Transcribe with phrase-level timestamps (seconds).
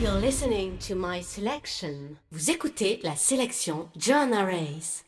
[0.00, 2.16] You're listening to my selection.
[2.30, 5.05] Vous écoutez la sélection John Arrays.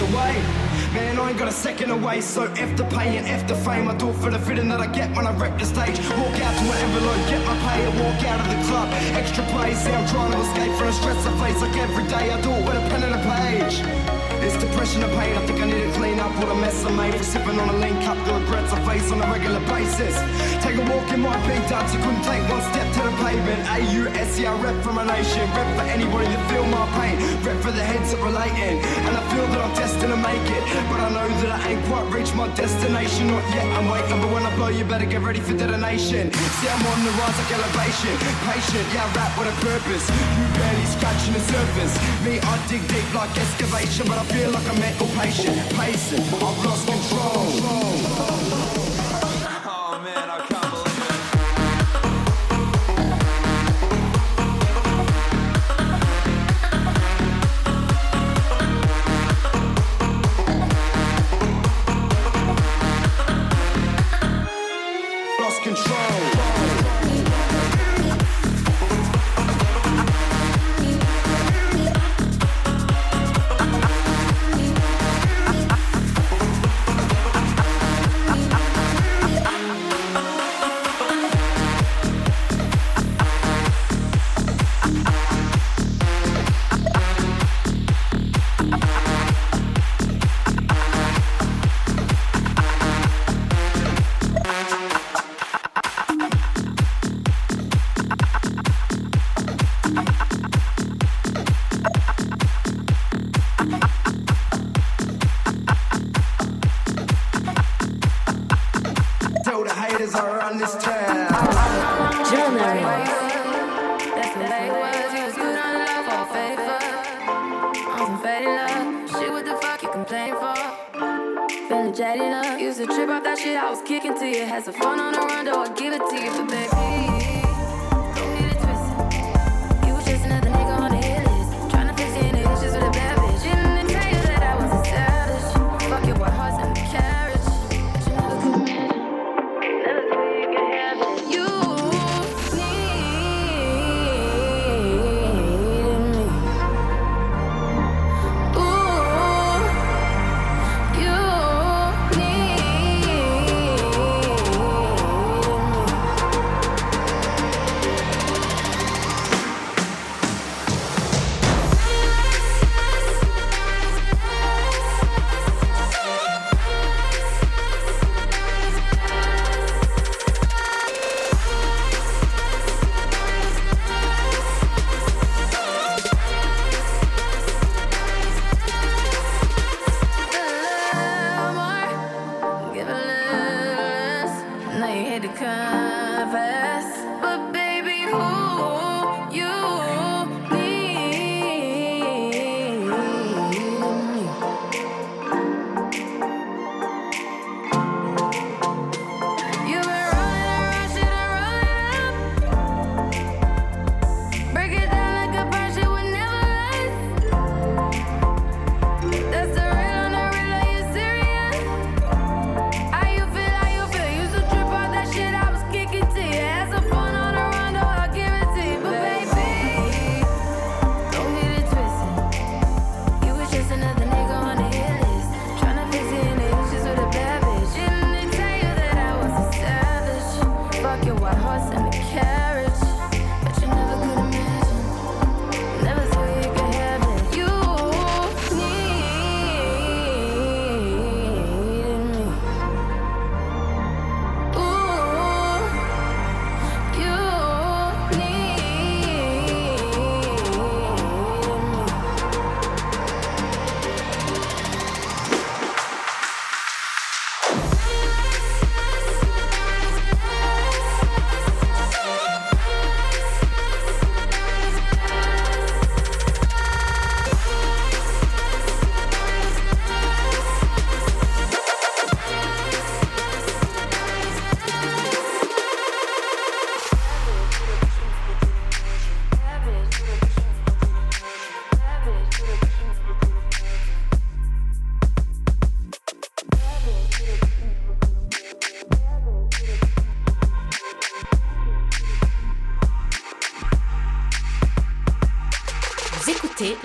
[0.00, 0.34] Away.
[0.94, 3.88] Man, I ain't got a second away, So the pay and the fame.
[3.88, 5.98] I do it for the feeling that I get when I wreck the stage.
[5.98, 8.88] Walk out to an envelope, get my pay and walk out of the club.
[9.18, 11.60] Extra play, see I'm trying to escape from the stress I face.
[11.60, 14.17] Like every day I do it with a pen and a page.
[14.48, 15.36] It's depression and pain.
[15.36, 17.12] I think I need to clean up all the mess I made.
[17.20, 20.16] For sipping on a lean cup, the regrets I face on a regular basis.
[20.64, 23.60] Take a walk in my pink dubs, you couldn't take one step to the pavement.
[23.76, 25.44] A-U-S-E, I rep for my nation.
[25.52, 27.20] Rep for anybody that feel my pain.
[27.44, 28.80] Rep for the heads that relating.
[29.04, 30.64] And I feel that I'm destined to make it.
[30.88, 33.28] But I know that I ain't quite reached my destination.
[33.28, 34.16] Not yet, I'm waiting.
[34.16, 36.32] But when I blow, you better get ready for detonation.
[36.32, 38.16] See, I'm on the rise like elevation.
[38.48, 40.08] Patient, yeah, I rap with a purpose.
[40.08, 41.92] You barely scratching the surface.
[42.24, 44.08] Me, I dig deep like excavation.
[44.08, 46.20] But I feel like a mental patient, pacing.
[46.20, 48.37] I've lost control.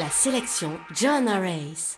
[0.04, 1.93] La sélection John Race.